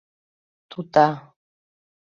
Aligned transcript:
—Тута... 0.71 1.07